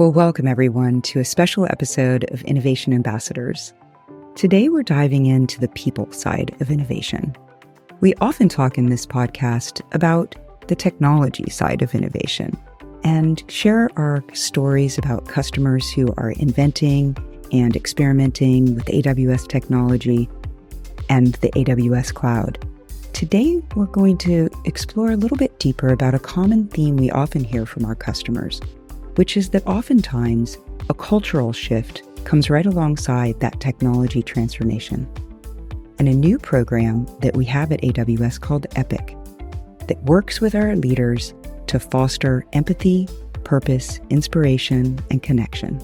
[0.00, 3.74] Well, welcome everyone to a special episode of Innovation Ambassadors.
[4.34, 7.36] Today we're diving into the people side of innovation.
[8.00, 10.36] We often talk in this podcast about
[10.68, 12.56] the technology side of innovation
[13.04, 17.14] and share our stories about customers who are inventing
[17.52, 20.30] and experimenting with AWS technology
[21.10, 22.58] and the AWS cloud.
[23.12, 27.44] Today, we're going to explore a little bit deeper about a common theme we often
[27.44, 28.62] hear from our customers,
[29.20, 30.56] which is that oftentimes
[30.88, 35.06] a cultural shift comes right alongside that technology transformation.
[35.98, 39.08] And a new program that we have at AWS called EPIC
[39.88, 41.34] that works with our leaders
[41.66, 43.10] to foster empathy,
[43.44, 45.78] purpose, inspiration, and connection.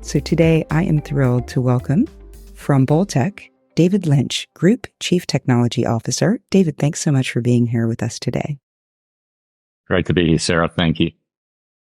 [0.00, 2.06] So today I am thrilled to welcome
[2.54, 6.38] from Bolttech, David Lynch, Group Chief Technology Officer.
[6.50, 8.60] David, thanks so much for being here with us today.
[9.88, 10.68] Great to be here, Sara.
[10.68, 11.10] Thank you.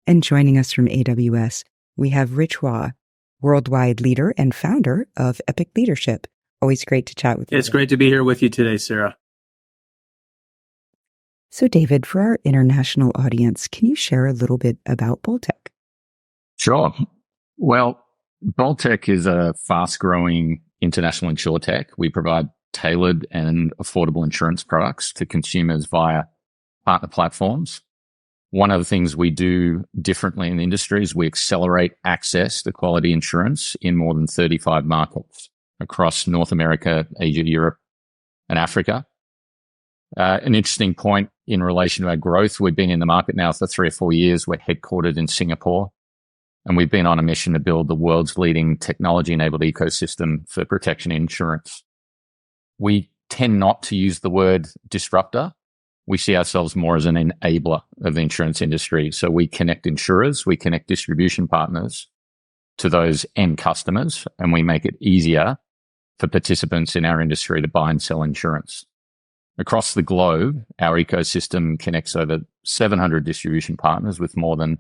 [0.08, 1.64] And joining us from AWS,
[1.96, 2.94] we have Rich Hua,
[3.42, 6.28] worldwide leader and founder of Epic Leadership.
[6.62, 7.58] Always great to chat with you.
[7.58, 9.16] It's great to be here with you today, Sara.
[11.50, 15.68] So, David, for our international audience, can you share a little bit about Bolttech?
[16.58, 16.94] Sure.
[17.58, 18.02] Well,
[18.44, 21.88] Bolttech is a fast growing international insurtech.
[21.98, 26.24] We provide tailored and affordable insurance products to consumers via
[26.86, 27.82] partner platforms.
[28.52, 32.74] One of the things we do differently in the industry is we accelerate access to
[32.74, 35.50] quality insurance in more than 35 markets
[35.80, 37.78] across North America, Asia, Europe,
[38.50, 39.06] and Africa.
[40.18, 42.60] Uh, an interesting point in relation to our growth.
[42.60, 44.46] We've been in the market now for three or four years.
[44.46, 45.92] We're headquartered in Singapore.
[46.66, 50.66] And we've been on a mission to build the world's leading technology enabled ecosystem for
[50.66, 51.84] protection insurance.
[52.78, 55.54] We tend not to use the word disruptor.
[56.12, 59.14] We see ourselves more as an enabler of the insurance industry.
[59.14, 62.10] So we connect insurers, we connect distribution partners
[62.80, 65.58] to those end customers, and we make it easier
[66.20, 68.86] for participants in our industry to buy and sell insurance.
[69.58, 74.80] Across the globe, our ecosystem connects over 700 distribution partners with more than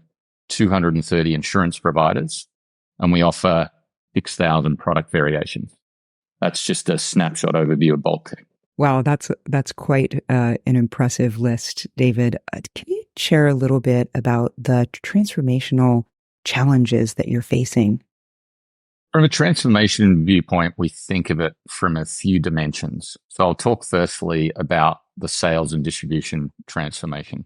[0.49, 2.45] 230 insurance providers,
[2.99, 3.69] and we offer
[4.15, 5.71] 6,000 product variations.
[6.41, 8.43] That's just a snapshot overview of Bolttech.
[8.77, 12.37] Wow, that's that's quite uh, an impressive list, David.
[12.53, 16.05] Uh, can you share a little bit about the transformational
[16.45, 18.01] challenges that you're facing?
[19.11, 23.17] From a transformation viewpoint, we think of it from a few dimensions.
[23.27, 27.45] So I'll talk firstly about the sales and distribution transformation.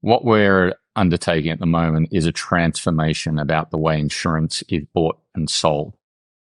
[0.00, 5.18] What we're undertaking at the moment is a transformation about the way insurance is bought
[5.36, 5.94] and sold.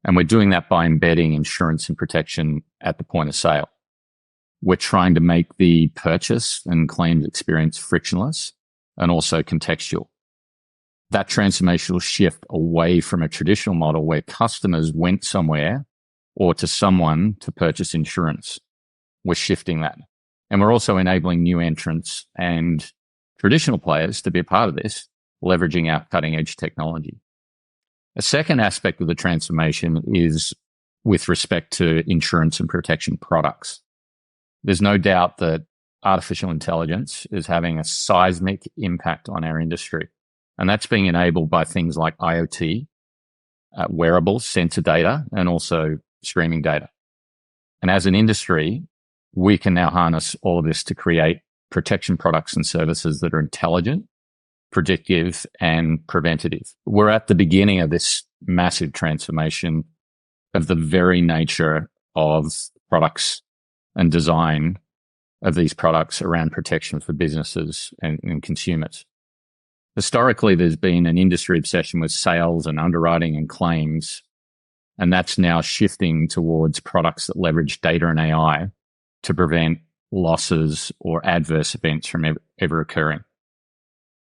[0.06, 3.68] And we're doing that by embedding insurance and protection at the point of sale.
[4.62, 8.54] We're trying to make the purchase and claims experience frictionless
[8.98, 10.08] and also contextual.
[11.12, 15.86] That transformational shift away from a traditional model where customers went somewhere
[16.36, 18.60] or to someone to purchase insurance.
[19.24, 19.98] We're shifting that.
[20.50, 22.92] And we're also enabling new entrants and
[23.40, 25.08] traditional players to be a part of this,
[25.44, 27.20] leveraging our cutting edge technology.
[28.16, 30.54] A second aspect of the transformation is
[31.04, 33.82] with respect to insurance and protection products.
[34.64, 35.66] There's no doubt that
[36.04, 40.10] artificial intelligence is having a seismic impact on our industry.
[40.58, 42.88] And that's being enabled by things like IoT,
[43.78, 46.90] uh, wearables, sensor data, and also streaming data.
[47.82, 48.84] And as an industry,
[49.34, 53.40] we can now harness all of this to create protection products and services that are
[53.40, 54.06] intelligent,
[54.72, 56.74] predictive, and preventative.
[56.86, 59.86] We're at the beginning of this massive transformation
[60.54, 62.52] of the very nature of
[62.90, 63.42] products
[64.00, 64.80] and design
[65.42, 69.06] of these products around protection for businesses and, and consumers.
[69.96, 74.24] Historically, there's been an industry obsession with sales and underwriting and claims.
[74.98, 78.70] And that's now shifting towards products that leverage data and AI
[79.24, 79.80] to prevent
[80.12, 83.20] losses or adverse events from ever, ever occurring.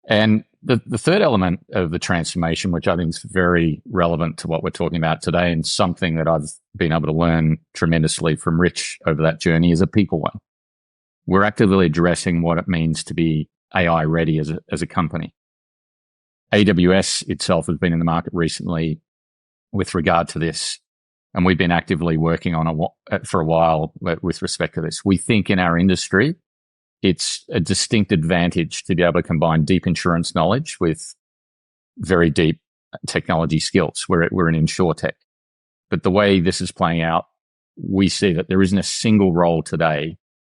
[0.07, 4.49] And the, the third element of the transformation, which I think is very relevant to
[4.49, 8.61] what we're talking about today and something that I've been able to learn tremendously from
[8.61, 10.39] Rich over that journey is a people one.
[11.27, 15.35] We're actively addressing what it means to be AI ready as a, as a company.
[16.53, 19.01] AWS itself has been in the market recently
[19.73, 20.79] with regard to this
[21.35, 25.05] and we've been actively working on it for a while with respect to this.
[25.05, 26.37] We think in our industry,
[27.05, 31.15] it's a distinct advantage to be able to combine deep insurance knowledge with
[31.99, 32.59] very deep
[33.07, 34.07] technology skills.
[34.09, 35.13] We're, we're an insurtech.
[35.91, 37.27] But the way this is playing out,
[37.77, 40.17] we see that there isn't a single role today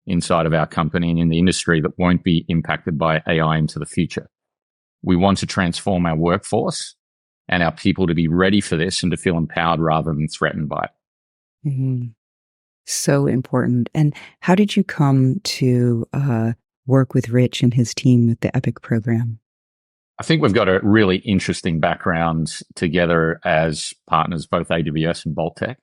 [0.07, 3.79] inside of our company and in the industry that won't be impacted by AI into
[3.79, 4.29] the future.
[5.03, 6.95] We want to transform our workforce
[7.49, 10.69] and our people to be ready for this and to feel empowered rather than threatened
[10.69, 11.69] by it.
[11.69, 12.05] Mm-hmm.
[12.87, 13.89] So important.
[13.95, 16.53] And how did you come to uh,
[16.87, 19.41] work with Rich and his team with the EPIC program?
[20.19, 25.77] I think we've got a really interesting background together as partners, both AWS and Bolttech.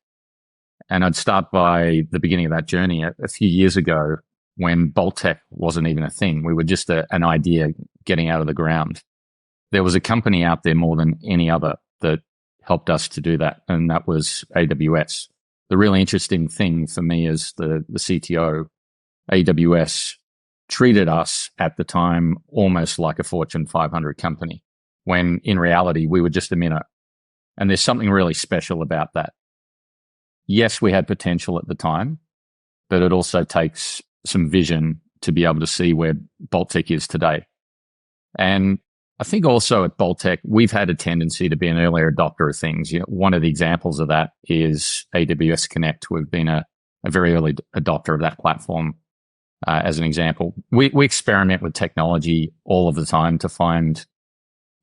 [0.89, 4.17] And I'd start by the beginning of that journey a, a few years ago
[4.55, 6.43] when Bolttech wasn't even a thing.
[6.43, 7.69] We were just a, an idea
[8.05, 9.01] getting out of the ground.
[9.71, 12.19] There was a company out there more than any other that
[12.61, 13.61] helped us to do that.
[13.67, 15.27] And that was AWS.
[15.71, 18.65] The really interesting thing for me as the, the CTO,
[19.31, 20.15] AWS
[20.67, 24.65] treated us at the time almost like a Fortune 500 company,
[25.05, 26.83] when in reality, we were just a minute.
[27.57, 29.31] And there's something really special about that.
[30.45, 32.19] Yes, we had potential at the time,
[32.89, 36.15] but it also takes some vision to be able to see where
[36.49, 37.45] Bolttech is today.
[38.37, 38.79] And
[39.21, 42.57] I think also at Bolttech, we've had a tendency to be an earlier adopter of
[42.57, 42.91] things.
[42.91, 46.09] You know, one of the examples of that is AWS Connect.
[46.09, 46.65] We've been a,
[47.05, 48.95] a very early adopter of that platform
[49.67, 50.55] uh, as an example.
[50.71, 54.03] We, we experiment with technology all of the time to find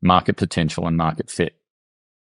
[0.03, 1.55] market potential and market fit.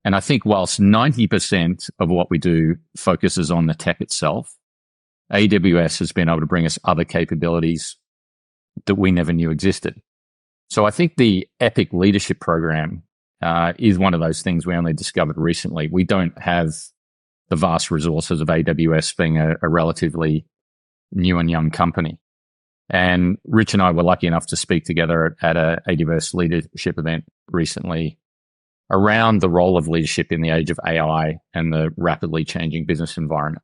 [0.03, 4.57] And I think whilst 90% of what we do focuses on the tech itself,
[5.31, 7.97] AWS has been able to bring us other capabilities
[8.87, 10.01] that we never knew existed.
[10.69, 13.03] So I think the Epic Leadership Program
[13.43, 15.89] uh, is one of those things we only discovered recently.
[15.91, 16.71] We don't have
[17.49, 20.45] the vast resources of AWS being a, a relatively
[21.13, 22.19] new and young company.
[22.91, 27.25] And Rich and I were lucky enough to speak together at a AWS leadership event
[27.51, 28.19] recently
[28.91, 33.19] around the role of leadership in the age of AI and the rapidly changing business
[33.19, 33.63] environment.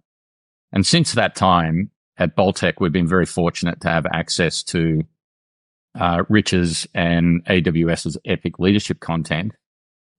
[0.72, 5.02] And since that time at Bolttech, we've been very fortunate to have access to
[5.98, 9.52] uh, Rich's and AWS's epic leadership content,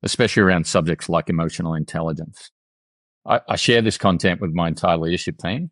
[0.03, 2.51] especially around subjects like emotional intelligence.
[3.25, 5.71] I, I share this content with my entire leadership team.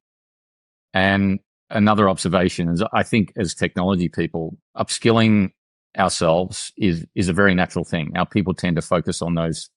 [0.93, 1.39] And
[1.69, 5.49] another observation is I think as technology people, upskilling
[5.97, 8.11] ourselves is, is a very natural thing.
[8.15, 9.69] Our people tend to focus on those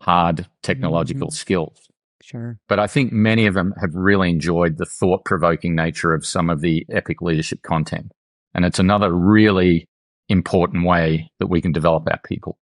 [0.00, 1.34] hard technological mm-hmm.
[1.34, 1.88] skills.
[2.22, 2.58] Sure.
[2.68, 6.50] But I think many of them have really enjoyed the thought provoking nature of some
[6.50, 8.12] of the epic leadership content.
[8.54, 9.88] And it's another really
[10.28, 12.58] important way that we can develop our people.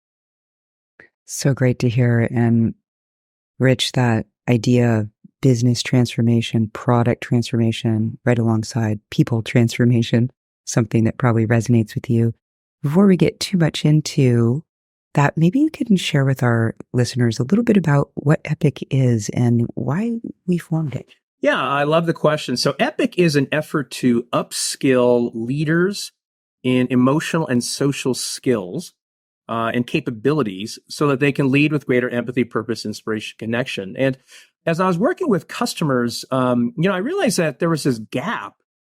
[1.25, 2.27] So great to hear.
[2.31, 2.75] And
[3.59, 5.09] Rich, that idea of
[5.41, 10.31] business transformation, product transformation, right alongside people transformation,
[10.65, 12.33] something that probably resonates with you.
[12.81, 14.63] Before we get too much into
[15.13, 19.29] that, maybe you can share with our listeners a little bit about what Epic is
[19.29, 21.13] and why we formed it.
[21.45, 22.57] Yeah, I love the question.
[22.57, 26.11] So, Epic is an effort to upskill leaders
[26.63, 28.95] in emotional and social skills
[29.47, 33.95] uh, and capabilities so that they can lead with greater empathy, purpose, inspiration, connection.
[33.95, 34.17] And
[34.65, 37.99] as I was working with customers, um, you know, I realized that there was this
[37.99, 38.55] gap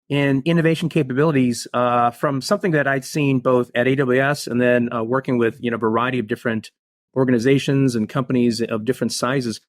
[0.08, 5.02] in innovation capabilities uh, from something that I'd seen both at AWS and then uh,
[5.02, 6.70] working with you know a variety of different
[7.18, 9.62] organizations and companies of different sizes.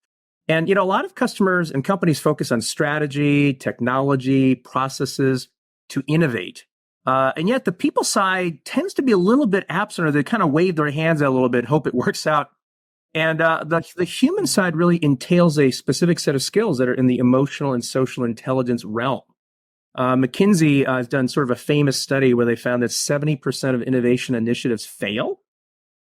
[0.49, 5.49] And you know, a lot of customers and companies focus on strategy, technology, processes
[5.89, 6.67] to innovate.
[7.05, 10.23] Uh, and yet the people side tends to be a little bit absent or they
[10.23, 12.51] kind of wave their hands a little bit, hope it works out
[13.17, 16.93] and uh, the, the human side really entails a specific set of skills that are
[16.93, 19.23] in the emotional and social intelligence realm.
[19.95, 23.75] Uh, McKinsey uh, has done sort of a famous study where they found that 70%
[23.75, 25.41] of innovation initiatives fail.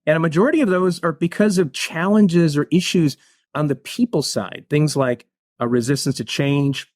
[0.06, 3.16] And a majority of those are because of challenges or issues
[3.56, 5.26] on the people side, things like
[5.60, 6.92] a resistance to change,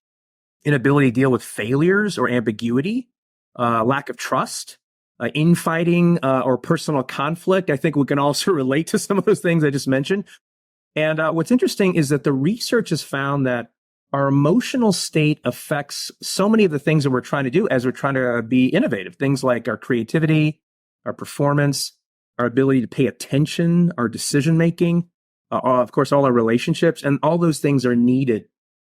[0.65, 3.09] inability to deal with failures or ambiguity,
[3.57, 4.77] uh, lack of trust,
[5.19, 7.69] uh, infighting uh, or personal conflict.
[7.69, 10.25] I think we can also relate to some of those things I just mentioned.
[10.95, 13.71] And uh, what's interesting is that the research has found that
[14.11, 17.85] our emotional state affects so many of the things that we're trying to do as
[17.85, 19.15] we're trying to uh, be innovative.
[19.15, 20.61] Things like our creativity,
[21.05, 21.93] our performance,
[22.39, 25.09] our ability to pay attention, our decision making,
[25.51, 28.45] uh, of course, all our relationships, and all those things are needed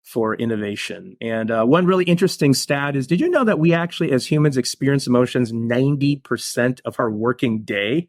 [0.05, 1.17] for innovation.
[1.21, 4.57] And uh, one really interesting stat is did you know that we actually, as humans,
[4.57, 8.09] experience emotions 90% of our working day?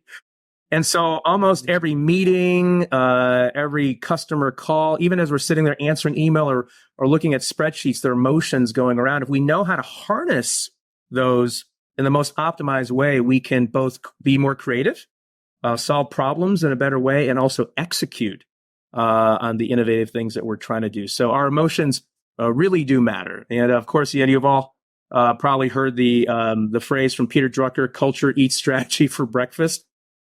[0.72, 6.18] And so almost every meeting, uh, every customer call, even as we're sitting there answering
[6.18, 9.24] email or, or looking at spreadsheets, there are emotions going around.
[9.24, 10.70] If we know how to harness
[11.10, 11.65] those
[11.98, 15.08] in the most optimized way, we can both be more creative,
[15.63, 18.44] uh, solve problems in a better way, and also execute
[18.94, 21.08] uh, on the innovative things that we're trying to do.
[21.08, 22.04] So our emotions
[22.39, 23.46] uh, really do matter.
[23.50, 24.75] And of course, yeah, you've all
[25.12, 29.86] uh, probably heard the um, the phrase from Peter Drucker: "Culture eats strategy for breakfast."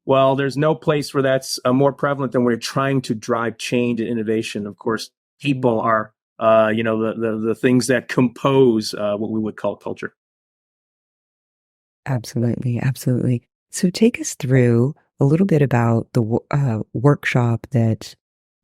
[0.07, 3.59] Well, there's no place where that's uh, more prevalent than when you're trying to drive
[3.59, 4.67] change and innovation.
[4.67, 5.11] Of course,
[5.41, 9.57] people are, uh, you know, the, the, the things that compose uh, what we would
[9.57, 10.15] call culture.
[12.07, 13.43] Absolutely, absolutely.
[13.71, 18.15] So take us through a little bit about the uh, workshop that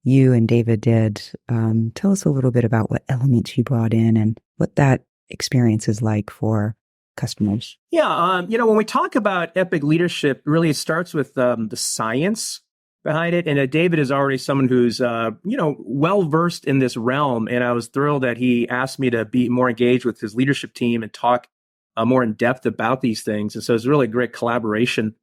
[0.02, 1.22] you and David did.
[1.48, 5.02] Um, tell us a little bit about what elements you brought in and what that
[5.28, 6.76] experience is like for
[7.16, 7.76] customers.
[7.90, 11.68] Yeah, um, you know, when we talk about epic leadership, really it starts with um,
[11.68, 12.60] the science
[13.02, 13.46] behind it.
[13.46, 17.48] And uh, David is already someone who's, uh, you know, well versed in this realm.
[17.48, 20.74] And I was thrilled that he asked me to be more engaged with his leadership
[20.74, 21.48] team and talk
[21.96, 23.54] uh, more in depth about these things.
[23.54, 25.14] And so it's really a great collaboration.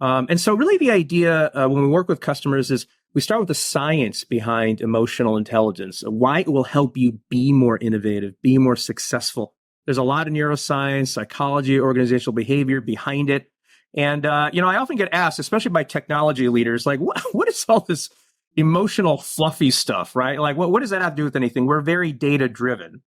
[0.00, 3.40] Um, and so, really, the idea uh, when we work with customers is we start
[3.40, 8.58] with the science behind emotional intelligence, why it will help you be more innovative, be
[8.58, 9.54] more successful.
[9.86, 13.50] There's a lot of neuroscience, psychology, organizational behavior behind it.
[13.94, 17.48] And, uh, you know, I often get asked, especially by technology leaders, like, what, what
[17.48, 18.10] is all this
[18.54, 20.38] emotional, fluffy stuff, right?
[20.38, 21.66] Like, what, what does that have to do with anything?
[21.66, 23.02] We're very data driven.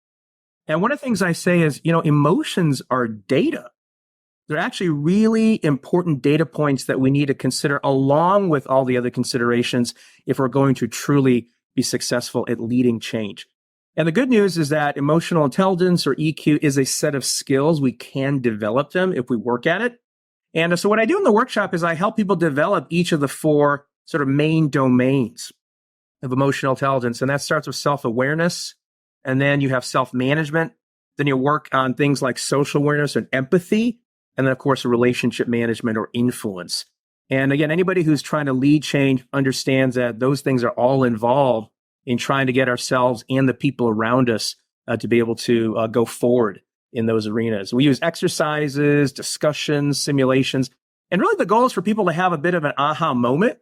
[0.66, 3.70] And one of the things I say is, you know, emotions are data.
[4.48, 8.96] They're actually really important data points that we need to consider along with all the
[8.96, 9.94] other considerations
[10.26, 13.46] if we're going to truly be successful at leading change.
[13.96, 17.80] And the good news is that emotional intelligence or EQ is a set of skills.
[17.80, 20.00] We can develop them if we work at it.
[20.54, 23.20] And so what I do in the workshop is I help people develop each of
[23.20, 25.52] the four sort of main domains
[26.22, 27.20] of emotional intelligence.
[27.20, 28.74] And that starts with self awareness,
[29.24, 30.72] and then you have self management.
[31.18, 34.00] Then you work on things like social awareness and empathy.
[34.36, 36.86] And then, of course, relationship management or influence.
[37.30, 41.70] And again, anybody who's trying to lead change understands that those things are all involved
[42.04, 44.56] in trying to get ourselves and the people around us
[44.88, 46.60] uh, to be able to uh, go forward
[46.92, 47.72] in those arenas.
[47.72, 50.70] We use exercises, discussions, simulations.
[51.10, 53.58] And really, the goal is for people to have a bit of an aha moment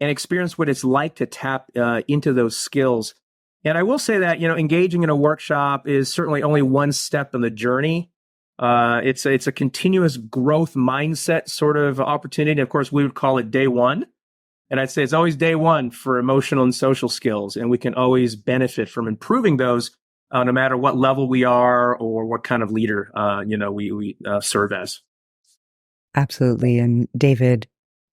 [0.00, 3.14] and experience what it's like to tap uh, into those skills
[3.64, 6.92] and I will say that, you know, engaging in a workshop is certainly only one
[6.92, 8.10] step in the journey.
[8.60, 12.60] Uh, it's, a, it's a continuous growth mindset sort of opportunity.
[12.60, 14.06] Of course, we would call it day one.
[14.70, 17.56] And I'd say it's always day one for emotional and social skills.
[17.56, 19.90] And we can always benefit from improving those
[20.30, 23.72] uh, no matter what level we are or what kind of leader, uh, you know,
[23.72, 25.00] we, we uh, serve as.
[26.14, 26.78] Absolutely.
[26.78, 27.66] And David,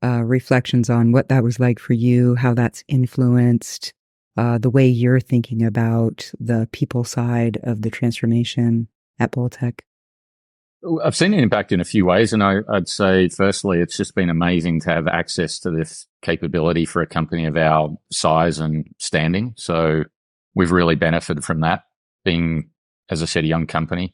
[0.04, 3.94] uh, reflections on what that was like for you, how that's influenced
[4.38, 8.88] uh, the way you're thinking about the people side of the transformation
[9.20, 9.80] at Bolttech?
[11.04, 12.34] I've seen an impact in a few ways.
[12.34, 16.86] And I, would say, firstly, it's just been amazing to have access to this capability
[16.86, 19.54] for a company of our size and standing.
[19.58, 20.04] So
[20.56, 21.84] we've really benefited from that
[22.24, 22.70] being,
[23.10, 24.14] as I said, a young company.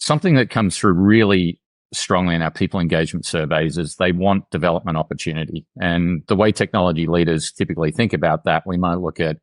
[0.00, 1.60] Something that comes through really
[1.92, 5.66] strongly in our people engagement surveys is they want development opportunity.
[5.80, 9.38] And the way technology leaders typically think about that, we might look at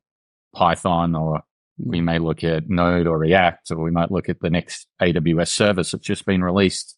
[0.53, 1.41] Python or
[1.77, 5.49] we may look at Node or React, or we might look at the next AWS
[5.49, 6.97] service that's just been released.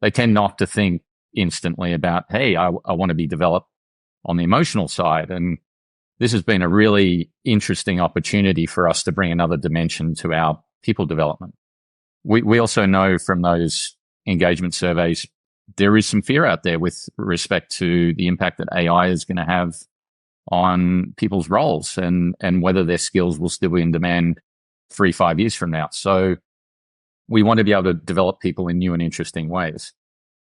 [0.00, 1.02] They tend not to think
[1.36, 3.68] instantly about, Hey, I, I want to be developed
[4.24, 5.30] on the emotional side.
[5.30, 5.58] And
[6.18, 10.60] this has been a really interesting opportunity for us to bring another dimension to our
[10.82, 11.54] people development.
[12.24, 13.96] We, we also know from those
[14.26, 15.26] engagement surveys,
[15.76, 19.36] there is some fear out there with respect to the impact that AI is going
[19.36, 19.74] to have
[20.50, 24.40] on people's roles and, and whether their skills will still be in demand
[24.90, 25.88] three, five years from now.
[25.92, 26.36] So
[27.28, 29.92] we want to be able to develop people in new and interesting ways.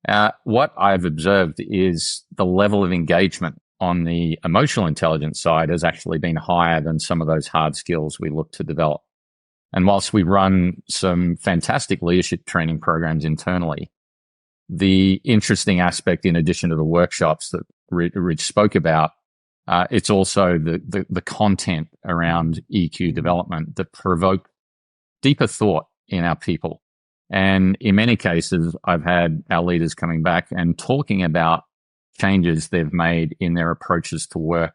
[0.09, 5.85] Uh, what I've observed is the level of engagement on the emotional intelligence side has
[5.85, 9.03] actually been higher than some of those hard skills we look to develop.
[9.73, 13.91] And whilst we run some fantastic leadership training programs internally,
[14.69, 19.11] the interesting aspect, in addition to the workshops that Rich spoke about,
[19.69, 24.49] uh, it's also the, the, the content around EQ development that provoke
[25.23, 26.83] deeper thought in our people.
[27.31, 31.63] And in many cases, I've had our leaders coming back and talking about
[32.19, 34.75] changes they've made in their approaches to work,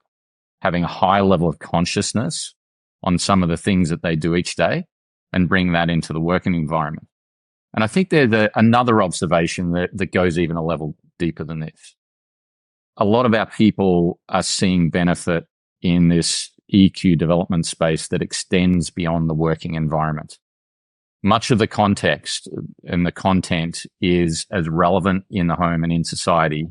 [0.62, 2.56] having a high level of consciousness
[3.04, 4.86] on some of the things that they do each day
[5.34, 7.08] and bring that into the working environment.
[7.74, 11.96] And I think there's another observation that, that goes even a level deeper than this.
[12.98, 15.46] A lot of our people are seeing benefit
[15.82, 20.40] in this EQ development space that extends beyond the working environment.
[21.24, 22.50] Much of the context
[22.84, 26.68] and the content is as relevant in the home and in society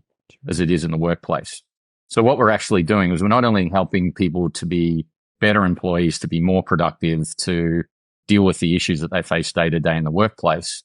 [0.49, 1.63] as it is in the workplace.
[2.09, 5.07] So what we're actually doing is we're not only helping people to be
[5.41, 7.83] better employees, to be more productive, to
[8.29, 10.83] deal with the issues that they face day to day in the workplace.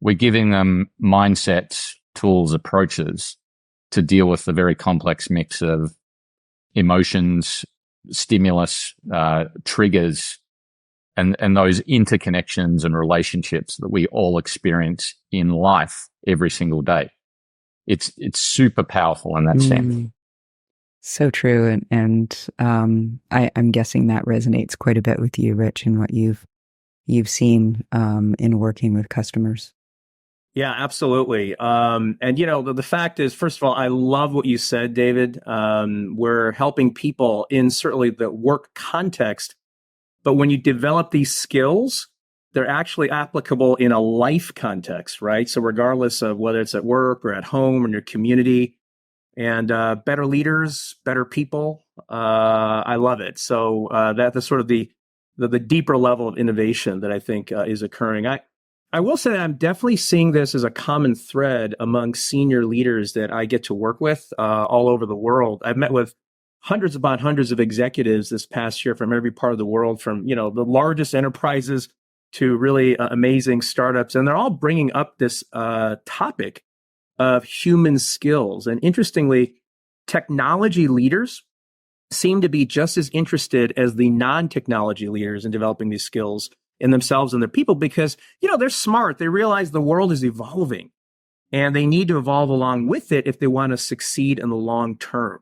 [0.00, 3.36] We're giving them mindsets, tools, approaches
[3.90, 5.94] to deal with the very complex mix of
[6.74, 7.64] emotions,
[8.10, 10.38] stimulus, uh, triggers,
[11.16, 17.10] and, and those interconnections and relationships that we all experience in life every single day.
[17.86, 19.68] It's, it's super powerful in that mm.
[19.68, 20.10] sense.
[21.02, 21.68] So true.
[21.68, 25.98] And, and, um, I, I'm guessing that resonates quite a bit with you, Rich, and
[25.98, 26.46] what you've,
[27.06, 29.72] you've seen, um, in working with customers.
[30.54, 31.56] Yeah, absolutely.
[31.56, 34.56] Um, and you know, the, the, fact is, first of all, I love what you
[34.56, 35.40] said, David.
[35.46, 39.56] Um, we're helping people in certainly the work context,
[40.22, 42.06] but when you develop these skills,
[42.52, 45.48] they're actually applicable in a life context, right?
[45.48, 48.76] So regardless of whether it's at work or at home or in your community,
[49.36, 53.40] and uh, better leaders, better people, uh, I love it.
[53.40, 54.88] So uh, that's sort of the,
[55.36, 58.28] the, the deeper level of innovation that I think uh, is occurring.
[58.28, 58.42] I
[58.94, 63.32] I will say I'm definitely seeing this as a common thread among senior leaders that
[63.32, 65.62] I get to work with uh, all over the world.
[65.64, 66.14] I've met with
[66.60, 70.24] hundreds upon hundreds of executives this past year from every part of the world, from
[70.28, 71.88] you know the largest enterprises
[72.34, 76.62] to really uh, amazing startups, and they're all bringing up this uh, topic
[77.18, 78.68] of human skills.
[78.68, 79.54] And interestingly,
[80.06, 81.42] technology leaders
[82.12, 86.48] seem to be just as interested as the non-technology leaders in developing these skills
[86.84, 89.16] in themselves and their people because, you know, they're smart.
[89.16, 90.90] They realize the world is evolving
[91.50, 94.54] and they need to evolve along with it if they want to succeed in the
[94.54, 95.40] long term.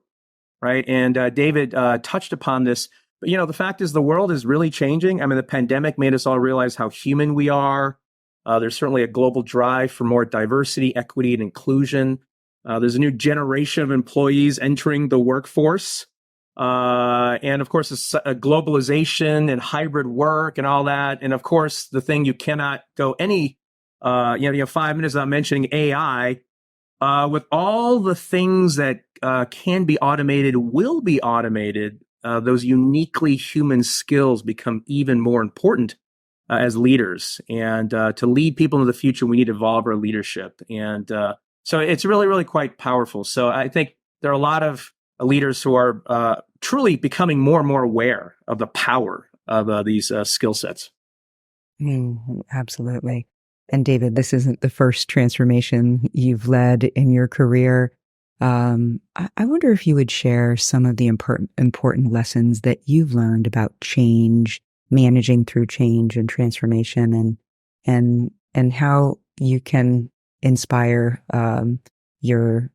[0.62, 0.84] Right.
[0.86, 2.88] And uh, David uh, touched upon this.
[3.20, 5.20] But, you know, the fact is the world is really changing.
[5.20, 7.98] I mean, the pandemic made us all realize how human we are.
[8.46, 12.20] Uh, there's certainly a global drive for more diversity, equity, and inclusion.
[12.64, 16.06] Uh, there's a new generation of employees entering the workforce.
[16.56, 21.18] Uh, and of course, a globalization and hybrid work and all that.
[21.22, 23.58] And of course, the thing you cannot go any,
[24.02, 26.40] uh, you know, you know, five minutes without mentioning AI.
[27.00, 32.04] Uh, with all the things that uh, can be automated, will be automated.
[32.22, 35.96] Uh, those uniquely human skills become even more important
[36.48, 37.40] uh, as leaders.
[37.48, 40.60] And uh, to lead people into the future, we need to evolve our leadership.
[40.70, 41.34] And uh,
[41.64, 43.24] so it's really, really quite powerful.
[43.24, 44.92] So I think there are a lot of
[45.24, 49.82] leaders who are uh, truly becoming more and more aware of the power of uh,
[49.82, 50.90] these uh, skill sets.
[51.80, 53.26] Mm, absolutely.
[53.68, 57.92] And David, this isn't the first transformation you've led in your career.
[58.40, 63.14] Um, I, wonder if you would share some of the important important lessons that you've
[63.14, 67.38] learned about change, managing through change and transformation, and
[67.84, 70.10] and and how you can
[70.42, 71.78] inspire um,
[72.20, 72.70] your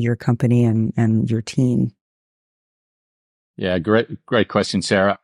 [0.00, 1.92] your company and, and your team?
[3.56, 5.18] Yeah, great, great question, Sara.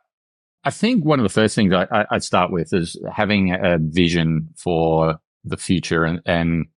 [0.63, 4.49] I think one of the first things I, would start with is having a vision
[4.55, 6.67] for the future and, and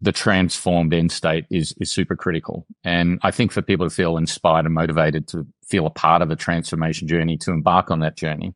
[0.00, 2.66] the transformed end state is, is super critical.
[2.84, 6.30] And I think for people to feel inspired and motivated to feel a part of
[6.30, 8.54] a transformation journey, to embark on that journey,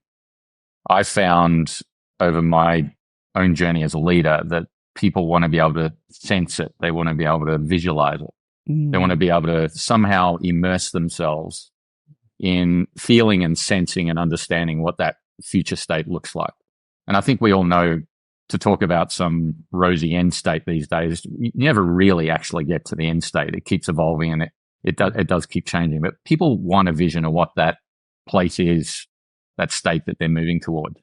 [0.88, 1.80] I found
[2.18, 2.92] over my
[3.34, 6.74] own journey as a leader that people want to be able to sense it.
[6.80, 8.30] They want to be able to visualize it.
[8.70, 8.92] Mm.
[8.92, 11.70] They want to be able to somehow immerse themselves
[12.38, 16.54] in feeling and sensing and understanding what that future state looks like.
[17.06, 18.00] And I think we all know
[18.48, 22.96] to talk about some rosy end state these days, you never really actually get to
[22.96, 23.54] the end state.
[23.54, 24.50] It keeps evolving and it,
[24.82, 27.78] it does, it does keep changing, but people want a vision of what that
[28.28, 29.06] place is,
[29.56, 30.98] that state that they're moving toward.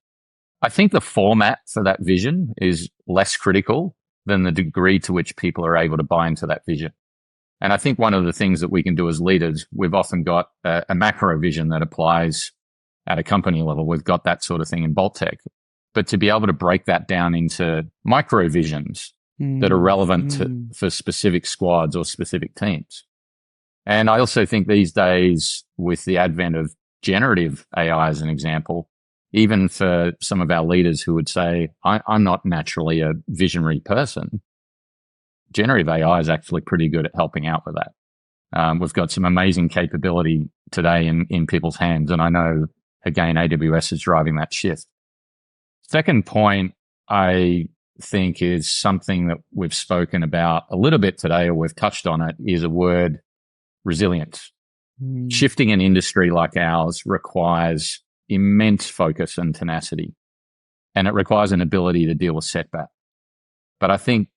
[0.61, 5.35] I think the format for that vision is less critical than the degree to which
[5.37, 6.91] people are able to buy into that vision.
[7.59, 10.23] And I think one of the things that we can do as leaders, we've often
[10.23, 12.51] got a, a macro vision that applies
[13.07, 13.87] at a company level.
[13.87, 15.37] We've got that sort of thing in Bolttech.
[15.93, 19.61] But to be able to break that down into micro visions mm.
[19.61, 20.37] that are relevant mm.
[20.37, 23.03] to, for specific squads or specific teams.
[23.85, 28.89] And I also think these days, with the advent of generative AI as an example,
[29.31, 33.79] even for some of our leaders who would say, I, am not naturally a visionary
[33.79, 34.41] person,
[35.51, 37.91] generative AI is actually pretty good at helping out with that.
[38.53, 42.11] Um, we've got some amazing capability today in, in people's hands.
[42.11, 42.67] And I know,
[43.05, 44.85] again, AWS is driving that shift.
[45.83, 46.73] Second point,
[47.09, 47.67] I
[48.01, 52.21] think is something that we've spoken about a little bit today, or we've touched on
[52.21, 53.19] it, is a word
[53.83, 54.51] resilience.
[55.03, 55.31] Mm.
[55.31, 60.13] Shifting an industry like ours requires immense focus and tenacity.
[60.95, 62.87] And it requires an ability to deal with setback.
[63.79, 64.29] But I think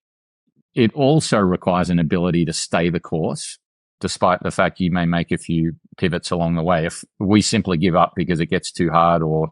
[0.80, 3.58] it also requires an ability to stay the course,
[4.00, 6.86] despite the fact you may make a few pivots along the way.
[6.86, 9.50] If we simply give up because it gets too hard or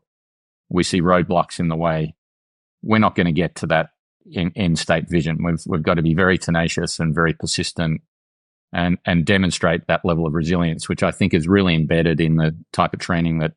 [0.70, 2.14] we see roadblocks in the way,
[2.82, 3.90] we're not going to get to that
[4.34, 5.44] end state vision.
[5.44, 8.00] We've, we've got to be very tenacious and very persistent
[8.72, 12.56] and, and demonstrate that level of resilience, which I think is really embedded in the
[12.72, 13.52] type of training that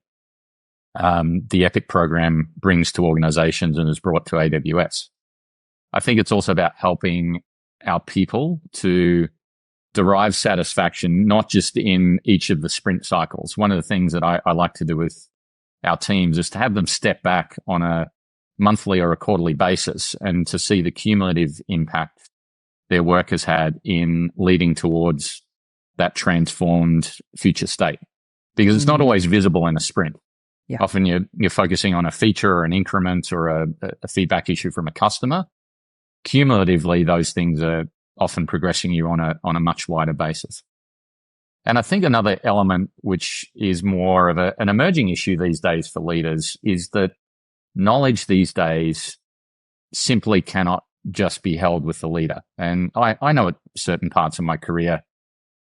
[0.96, 5.08] um, the EPIC program brings to organizations and is brought to AWS.
[5.94, 7.42] I think it's also about helping
[7.86, 9.28] our people to
[9.94, 13.58] derive satisfaction, not just in each of the sprint cycles.
[13.58, 15.28] One of the things that I, I like to do with
[15.84, 18.08] our teams is to have them step back on a
[18.58, 22.30] monthly or a quarterly basis and to see the cumulative impact
[22.90, 25.42] their work has had in leading towards
[25.98, 28.00] that transformed future state.
[28.56, 29.04] Because it's not mm-hmm.
[29.04, 30.18] always visible in a sprint.
[30.68, 30.78] Yeah.
[30.82, 33.68] Often you're, you're focusing on a feature or an increment or a,
[34.04, 35.46] a feedback issue from a customer.
[36.24, 37.86] Cumulatively, those things are
[38.18, 40.64] often progressing you on a, on a much wider basis.
[41.66, 45.88] And I think another element, which is more of a, an emerging issue these days
[45.88, 47.12] for leaders is that
[47.76, 49.18] knowledge these days
[49.94, 52.42] simply cannot just be held with the leader.
[52.58, 55.04] And I, I know at certain parts of my career,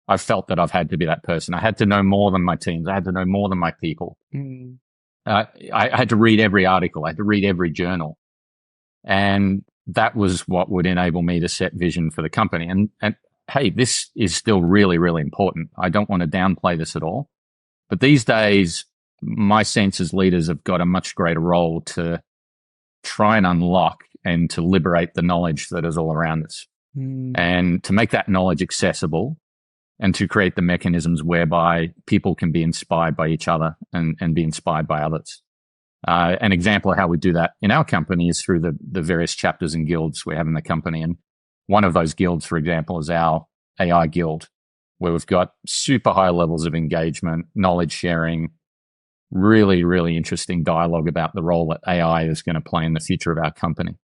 [0.08, 1.54] I've felt that I've had to be that person.
[1.54, 2.88] I had to know more than my teams.
[2.88, 4.16] I had to know more than my people.
[4.34, 4.78] Mm.
[5.24, 7.04] Uh, I, I had to read every article.
[7.04, 8.18] I had to read every journal.
[9.04, 12.68] And that was what would enable me to set vision for the company.
[12.68, 13.14] And, and
[13.50, 15.70] hey, this is still really, really important.
[15.78, 17.28] I don't want to downplay this at all.
[17.88, 18.84] But these days,
[19.20, 22.22] my sense as leaders have got a much greater role to
[23.02, 27.32] try and unlock and to liberate the knowledge that is all around us mm.
[27.34, 29.36] and to make that knowledge accessible
[29.98, 34.34] and to create the mechanisms whereby people can be inspired by each other and, and
[34.34, 35.42] be inspired by others.
[36.06, 39.02] Uh, an example of how we do that in our company is through the, the
[39.02, 41.02] various chapters and guilds we have in the company.
[41.02, 41.16] And
[41.66, 43.46] one of those guilds, for example, is our
[43.78, 44.48] AI guild,
[44.98, 48.50] where we've got super high levels of engagement, knowledge sharing,
[49.30, 53.00] really, really interesting dialogue about the role that AI is going to play in the
[53.00, 53.96] future of our company.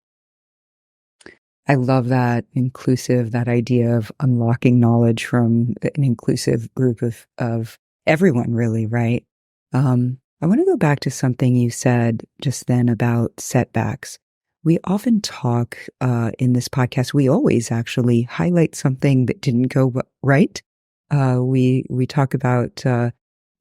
[1.67, 7.79] I love that inclusive, that idea of unlocking knowledge from an inclusive group of, of
[8.05, 9.25] everyone, really, right?
[9.73, 14.19] Um, I want to go back to something you said just then about setbacks.
[14.63, 17.13] We often talk uh, in this podcast.
[17.13, 19.93] We always actually highlight something that didn't go
[20.23, 20.61] right.
[21.09, 23.11] Uh, we we talk about uh,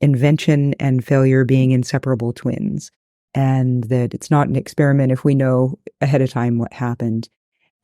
[0.00, 2.90] invention and failure being inseparable twins,
[3.34, 7.28] and that it's not an experiment if we know ahead of time what happened,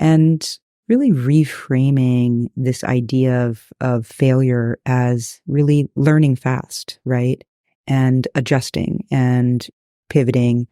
[0.01, 7.45] and really reframing this idea of of failure as really learning fast, right?
[7.87, 9.67] And adjusting and
[10.09, 10.67] pivoting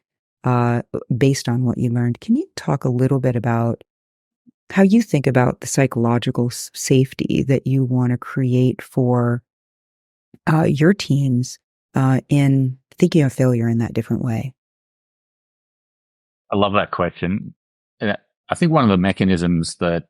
[0.44, 0.82] uh,
[1.16, 2.20] based on what you learned.
[2.20, 3.82] Can you talk a little bit about
[4.70, 9.42] how you think about the psychological safety that you want to create for
[10.50, 11.58] uh, your teams
[11.94, 14.54] uh, in thinking of failure in that different way?
[16.52, 17.54] I love that question.
[18.00, 20.04] I think one of the mechanisms that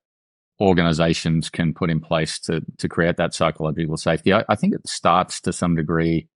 [0.60, 4.86] organizations can put in place to to create that psychological safety, I, I think it
[4.86, 6.28] starts to some degree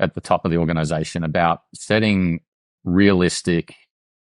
[0.00, 2.40] at the top of the organization about setting
[2.84, 3.74] realistic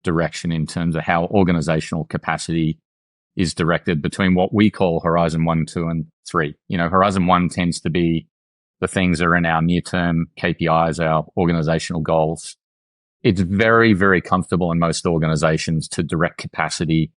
[0.05, 2.79] direction in terms of how organizational capacity
[3.37, 6.55] is directed between what we call horizon one, two, and three.
[6.69, 8.29] You know, horizon one tends to be
[8.81, 12.57] the things that are in our near term KPIs, our organizational goals.
[13.23, 17.11] It's very, very comfortable in most organizations to direct capacity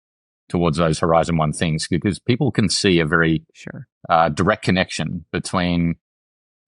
[0.50, 3.88] towards those horizon one things because people can see a very sure.
[4.10, 5.96] uh, direct connection between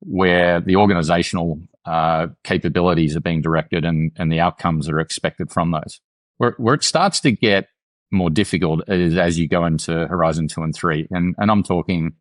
[0.01, 5.51] where the organizational uh, capabilities are being directed and, and the outcomes that are expected
[5.51, 5.99] from those.
[6.37, 7.67] Where, where it starts to get
[8.11, 11.07] more difficult is as you go into horizon two and three.
[11.11, 12.13] And, and I'm talking,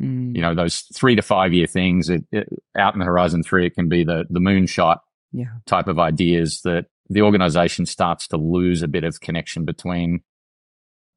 [0.00, 0.34] mm.
[0.34, 3.66] you know, those three to five year things it, it, out in the horizon three,
[3.66, 4.98] it can be the, the moonshot
[5.32, 5.46] yeah.
[5.66, 10.20] type of ideas that the organization starts to lose a bit of connection between.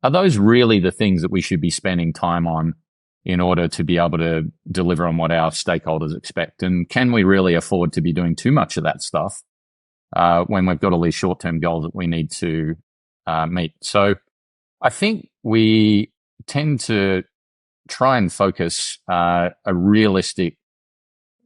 [0.04, 2.76] Are those really the things that we should be spending time on
[3.26, 6.64] in order to be able to deliver on what our stakeholders expect.
[6.64, 9.42] And can we really afford to be doing too much of that stuff
[10.16, 12.76] uh, when we've got all these short term goals that we need to
[13.28, 13.74] uh, meet?
[13.82, 14.16] So
[14.82, 16.12] I think we
[16.48, 17.24] tend to
[17.90, 20.58] try and focus uh, a realistic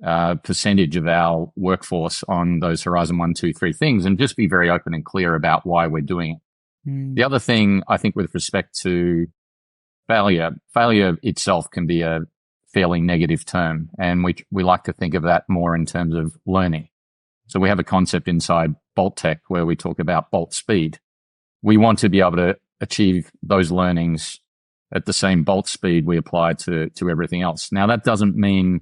[0.06, 4.48] uh, percentage of our workforce on those horizon one, two, three things and just be
[4.48, 6.90] very open and clear about why we're doing it.
[6.90, 7.16] Mm.
[7.16, 9.28] The other thing I think with respect to
[10.14, 12.20] failure, failure itself can be a
[12.72, 13.90] fairly negative term.
[13.98, 16.90] And we, we like to think of that more in terms of learning.
[17.48, 21.00] So we have a concept inside Bolttech where we talk about bolt speed.
[21.64, 24.40] We want to be able to achieve those learnings
[24.94, 27.72] at the same bolt speed we apply to, to everything else.
[27.72, 28.82] Now that doesn't mean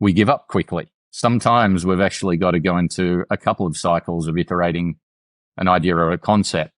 [0.00, 0.92] we give up quickly.
[1.12, 4.96] Sometimes we've actually got to go into a couple of cycles of iterating
[5.56, 6.72] an idea or a concept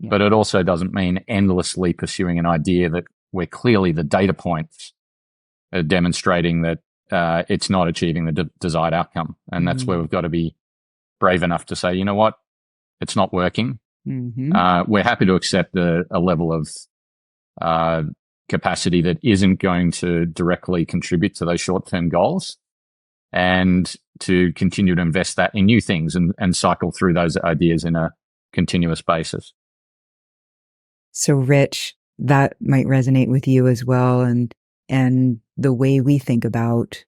[0.00, 0.10] yeah.
[0.10, 4.92] But it also doesn't mean endlessly pursuing an idea that where clearly the data points
[5.72, 6.78] uh, demonstrating that
[7.10, 9.36] uh, it's not achieving the de- desired outcome.
[9.50, 9.90] And that's mm-hmm.
[9.90, 10.54] where we've got to be
[11.20, 12.34] brave enough to say, you know what,
[13.00, 13.78] it's not working.
[14.06, 14.54] Mm-hmm.
[14.54, 16.68] Uh, we're happy to accept a, a level of
[17.60, 18.04] uh,
[18.48, 22.56] capacity that isn't going to directly contribute to those short term goals
[23.32, 27.84] and to continue to invest that in new things and, and cycle through those ideas
[27.84, 28.12] in a
[28.52, 29.52] continuous basis.
[31.18, 34.20] So, Rich, that might resonate with you as well.
[34.20, 34.54] And,
[34.88, 37.04] and the way we think about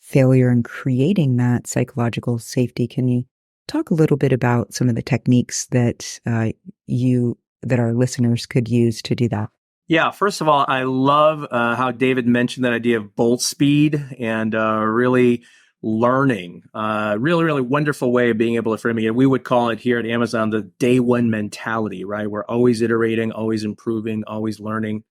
[0.00, 2.86] failure and creating that psychological safety.
[2.86, 3.24] Can you
[3.66, 6.50] talk a little bit about some of the techniques that uh,
[6.86, 9.48] you, that our listeners could use to do that?
[9.88, 14.04] Yeah, first of all, I love uh, how David mentioned that idea of bolt speed
[14.18, 15.42] and uh, really
[15.84, 16.62] learning.
[16.72, 19.14] Uh, really, really wonderful way of being able to frame it.
[19.14, 22.28] We would call it here at Amazon the day one mentality, right?
[22.28, 25.04] We're always iterating, always improving, always learning.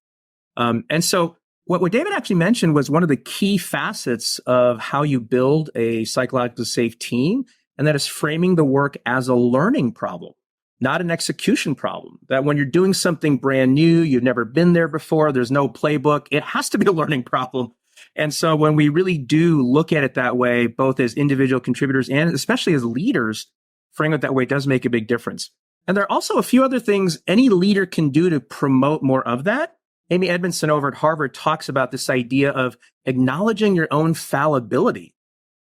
[0.58, 4.80] Um, and so, what, what David actually mentioned was one of the key facets of
[4.80, 7.46] how you build a psychologically safe team,
[7.78, 10.34] and that is framing the work as a learning problem
[10.82, 12.20] not an execution problem.
[12.28, 16.28] That when you're doing something brand new, you've never been there before, there's no playbook,
[16.30, 17.72] it has to be a learning problem.
[18.15, 22.10] And so when we really do look at it that way, both as individual contributors
[22.10, 23.47] and especially as leaders,
[23.91, 25.52] framing it that way does make a big difference.
[25.88, 29.28] And there are also a few other things any leader can do to promote more
[29.28, 29.78] of that.
[30.10, 35.13] Amy Edmondson over at Harvard talks about this idea of acknowledging your own fallibility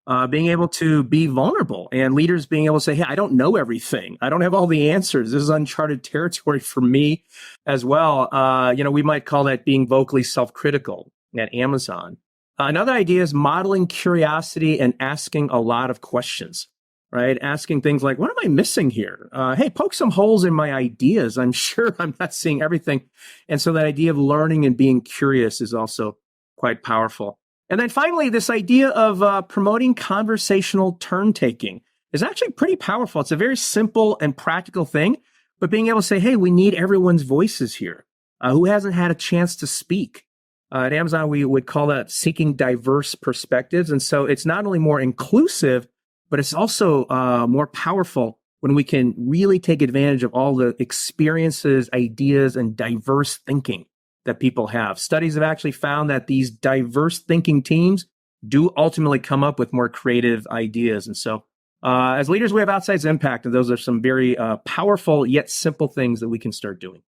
[0.07, 3.33] uh, being able to be vulnerable and leaders being able to say, Hey, I don't
[3.33, 4.17] know everything.
[4.21, 5.31] I don't have all the answers.
[5.31, 7.25] This is uncharted territory for me
[7.65, 8.33] as well.
[8.33, 12.17] Uh, you know, we might call that being vocally self critical at Amazon.
[12.59, 16.67] Uh, another idea is modeling curiosity and asking a lot of questions,
[17.11, 17.37] right?
[17.41, 19.29] Asking things like, what am I missing here?
[19.31, 21.37] Uh, hey, poke some holes in my ideas.
[21.37, 23.09] I'm sure I'm not seeing everything.
[23.47, 26.17] And so that idea of learning and being curious is also
[26.57, 27.39] quite powerful.
[27.69, 31.81] And then finally, this idea of uh, promoting conversational turn taking
[32.13, 33.21] is actually pretty powerful.
[33.21, 35.17] It's a very simple and practical thing,
[35.59, 38.05] but being able to say, hey, we need everyone's voices here.
[38.39, 40.26] Uh, who hasn't had a chance to speak?
[40.73, 43.89] Uh, at Amazon, we would call that seeking diverse perspectives.
[43.89, 45.87] And so it's not only more inclusive,
[46.29, 50.75] but it's also uh, more powerful when we can really take advantage of all the
[50.79, 53.85] experiences, ideas, and diverse thinking
[54.25, 54.99] that people have.
[54.99, 58.07] Studies have actually found that these diverse thinking teams
[58.45, 61.07] do ultimately come up with more creative ideas.
[61.07, 61.45] And so,
[61.83, 65.49] uh, as leaders, we have outsized impact, and those are some very uh, powerful yet
[65.49, 67.03] simple things that we can start doing.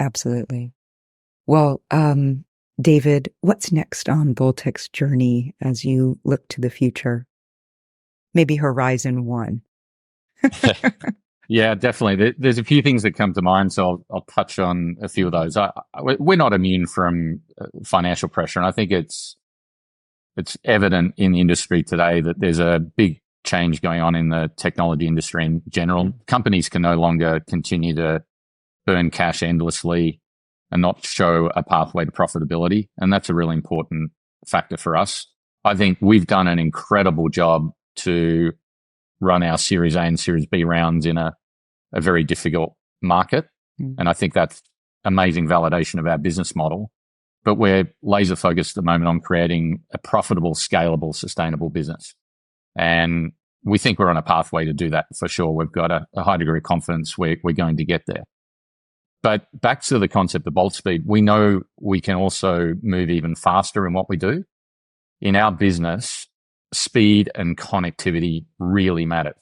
[0.00, 0.72] Absolutely.
[1.48, 2.44] Well, um,
[2.78, 7.26] David, what's next on Bolttech's journey as you look to the future?
[8.34, 9.62] Maybe Horizon One.
[11.50, 12.34] Yeah, definitely.
[12.36, 15.24] There's a few things that come to mind, so I'll, I'll touch on a few
[15.24, 15.56] of those.
[15.56, 19.34] I, we're not immune from uh, financial pressure, and I think it's
[20.36, 24.50] it's evident in the industry today that there's a big change going on in the
[24.58, 26.12] technology industry in general.
[26.26, 28.22] Companies can no longer continue to
[28.84, 30.20] burn cash endlessly
[30.70, 34.10] and not show a pathway to profitability, and that's a really important
[34.46, 35.26] factor for us.
[35.64, 38.52] I think we've done an incredible job to
[39.20, 41.34] run our Series A and Series B rounds in a,
[41.92, 43.46] a very difficult market.
[43.80, 43.96] Mm.
[43.98, 44.62] And I think that's
[45.04, 46.90] amazing validation of our business model.
[47.44, 52.14] But we're laser focused at the moment on creating a profitable, scalable, sustainable business.
[52.76, 53.32] And
[53.64, 55.50] we think we're on a pathway to do that for sure.
[55.50, 58.24] We've got a, a high degree of confidence we're, we're going to get there.
[59.22, 63.34] But back to the concept of bolt speed, we know we can also move even
[63.34, 64.44] faster in what we do.
[65.20, 66.28] In our business,
[66.72, 69.34] speed and connectivity really matters.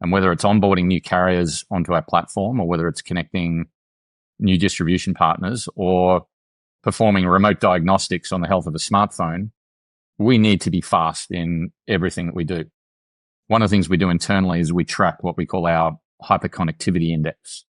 [0.00, 3.66] And whether it's onboarding new carriers onto our platform or whether it's connecting
[4.38, 6.26] new distribution partners or
[6.82, 9.50] performing remote diagnostics on the health of a smartphone,
[10.16, 12.64] we need to be fast in everything that we do.
[13.48, 17.10] One of the things we do internally is we track what we call our hyperconnectivity
[17.10, 17.66] index.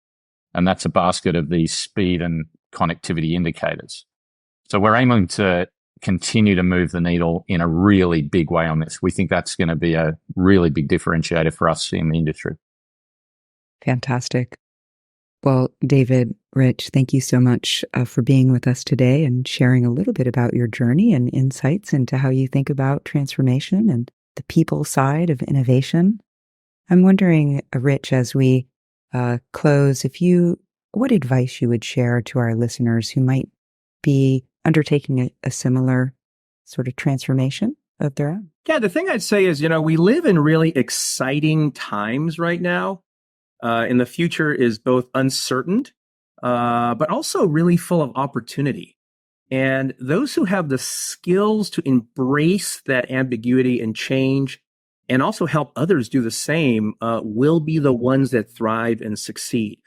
[0.55, 4.05] And that's a basket of these speed and connectivity indicators.
[4.69, 5.69] So we're aiming to
[6.01, 9.03] continue to move the needle in a really big way on this.
[9.03, 12.57] We think that's going to be a really big differentiator for us in the industry.
[13.85, 14.57] Fantastic.
[15.43, 19.87] Well, David, Rich, thank you so much uh, for being with us today and sharing
[19.87, 24.11] a little bit about your journey and insights into how you think about transformation and
[24.37, 26.21] the people side of innovation.
[26.91, 28.67] I'm wondering, uh, Rich, as we
[29.13, 30.59] uh, close, if you,
[30.93, 33.49] what advice you would share to our listeners who might
[34.03, 36.15] be undertaking a, a similar
[36.65, 38.51] sort of transformation of their own?
[38.67, 42.61] Yeah, the thing I'd say is, you know, we live in really exciting times right
[42.61, 43.03] now.
[43.63, 45.85] Uh, and the future is both uncertain,
[46.43, 48.97] uh, but also really full of opportunity.
[49.51, 54.63] And those who have the skills to embrace that ambiguity and change
[55.11, 59.19] and also help others do the same uh, will be the ones that thrive and
[59.19, 59.81] succeed.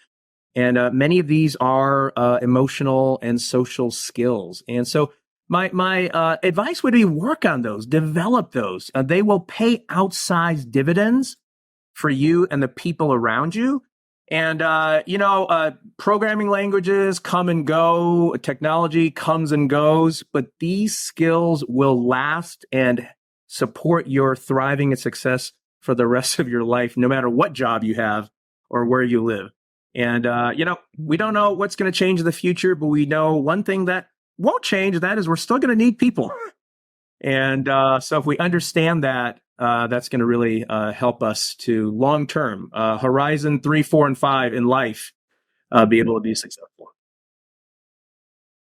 [0.54, 4.62] And uh, many of these are uh, emotional and social skills.
[4.68, 5.14] And so
[5.48, 8.92] my my uh, advice would be work on those, develop those.
[8.94, 11.38] Uh, they will pay outsized dividends
[11.94, 13.82] for you and the people around you.
[14.30, 20.98] And uh, you know, programming languages come and go, technology comes and goes, but these
[20.98, 23.08] skills will last and
[23.54, 27.84] support your thriving and success for the rest of your life, no matter what job
[27.84, 28.32] you have
[28.68, 29.52] or where you live.
[29.94, 32.88] And uh, you know, we don't know what's going to change in the future, but
[32.88, 34.08] we know one thing that
[34.40, 35.00] won't change.
[35.00, 36.32] That is, we're still going to need people.
[37.22, 41.54] And uh, so, if we understand that, uh, that's going to really uh, help us
[41.60, 45.14] to long term, uh, horizon three, four, and five in life,
[45.72, 46.88] uh, be able to be successful.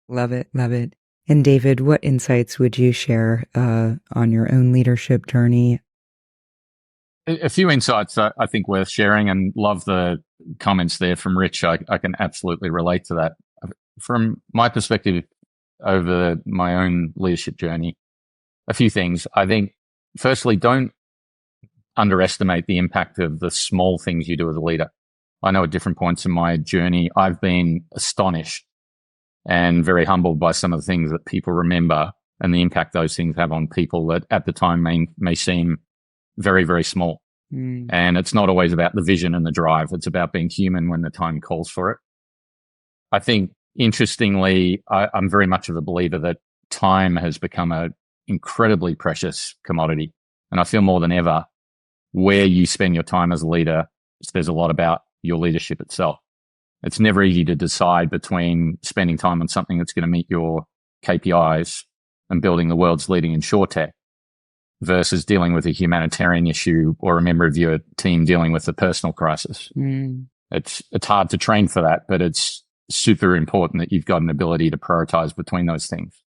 [0.09, 0.49] Love it.
[0.55, 0.95] Love it.
[1.29, 5.81] And David, what insights would you share uh, on your own leadership journey?
[7.27, 10.23] A few insights I think worth sharing and love the
[10.59, 11.63] comments there from Rich.
[11.63, 13.33] I, I can absolutely relate to that.
[14.01, 15.25] From my perspective,
[15.85, 17.99] over my own leadership journey,
[18.67, 19.27] a few things.
[19.35, 19.75] I think,
[20.17, 20.93] firstly, don't
[21.97, 24.89] underestimate the impact of the small things you do as a leader.
[25.43, 28.65] I know at different points in my journey, I've been astonished
[29.49, 33.17] and very humbled by some of the things that people remember and the impact those
[33.17, 35.79] things have on people that at the time may, may seem
[36.37, 37.23] very, very small.
[37.53, 37.87] Mm.
[37.91, 39.89] And it's not always about the vision and the drive.
[39.93, 41.99] It's about being human when the time calls for it.
[43.11, 46.37] I think interestingly, I, I'm very much of a believer that
[46.71, 47.95] time has become an
[48.27, 50.13] incredibly precious commodity.
[50.51, 51.47] And I feel more than ever
[52.13, 53.87] where you spend your time as a leader
[54.23, 56.19] says a lot about your leadership itself.
[56.83, 60.65] It's never easy to decide between spending time on something that's going to meet your
[61.05, 61.85] KPIs
[62.31, 63.91] and building the world's leading insurtech
[64.81, 68.73] versus dealing with a humanitarian issue or a member of your team dealing with a
[68.73, 69.73] personal crisis.
[69.77, 70.27] Mm.
[70.51, 74.31] It's, it's hard to train for that, but it's super important that you've got an
[74.31, 76.23] ability to prioritize between those things.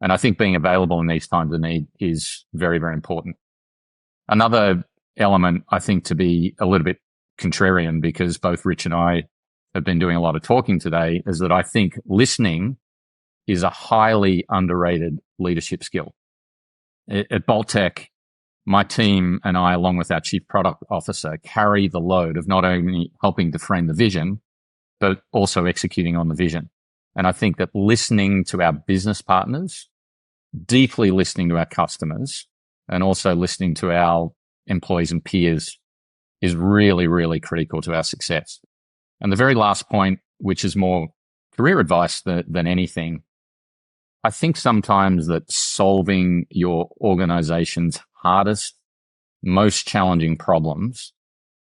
[0.00, 3.36] And I think being available in these times of need is very, very important.
[4.28, 4.84] Another
[5.16, 6.98] element, I think, to be a little bit
[7.38, 9.24] contrarian because both Rich and I
[9.74, 12.76] have been doing a lot of talking today is that I think listening
[13.46, 16.14] is a highly underrated leadership skill.
[17.10, 18.06] At Bolttech,
[18.66, 22.64] my team and I, along with our chief product officer, carry the load of not
[22.64, 24.40] only helping to frame the vision,
[25.00, 26.70] but also executing on the vision.
[27.16, 29.88] And I think that listening to our business partners,
[30.64, 32.46] deeply listening to our customers,
[32.88, 34.30] and also listening to our
[34.66, 35.78] employees and peers
[36.40, 38.60] is really, really critical to our success.
[39.24, 41.08] And the very last point, which is more
[41.56, 43.22] career advice than, than anything,
[44.22, 48.74] I think sometimes that solving your organization's hardest,
[49.42, 51.14] most challenging problems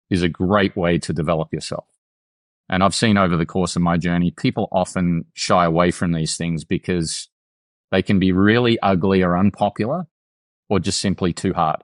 [0.10, 1.88] is a great way to develop yourself.
[2.70, 6.38] And I've seen over the course of my journey, people often shy away from these
[6.38, 7.28] things because
[7.92, 10.08] they can be really ugly or unpopular
[10.70, 11.84] or just simply too hard.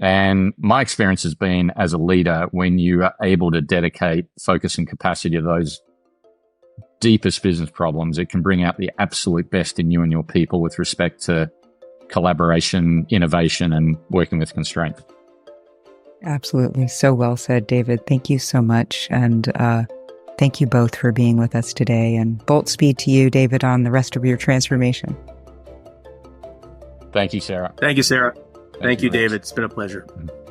[0.00, 4.78] And my experience has been as a leader, when you are able to dedicate focus
[4.78, 5.80] and capacity to those
[7.00, 10.60] deepest business problems, it can bring out the absolute best in you and your people
[10.60, 11.50] with respect to
[12.08, 15.02] collaboration, innovation, and working with constraints.
[16.22, 16.88] Absolutely.
[16.88, 18.06] So well said, David.
[18.06, 19.08] Thank you so much.
[19.10, 19.84] And uh,
[20.38, 22.16] thank you both for being with us today.
[22.16, 25.16] And bolt speed to you, David, on the rest of your transformation.
[27.12, 27.72] Thank you, Sara.
[27.78, 28.34] Thank you, Sara.
[28.78, 29.36] Thank, Thank you, you David.
[29.36, 30.02] It's been a pleasure.
[30.02, 30.47] Mm-hmm.